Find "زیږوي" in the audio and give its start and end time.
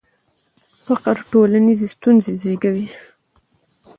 2.41-2.87